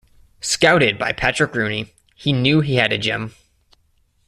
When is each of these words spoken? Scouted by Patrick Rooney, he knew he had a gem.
Scouted 0.39 0.97
by 0.97 1.11
Patrick 1.11 1.53
Rooney, 1.53 1.93
he 2.15 2.33
knew 2.33 2.61
he 2.61 2.77
had 2.77 2.91
a 2.91 2.97
gem. 2.97 3.35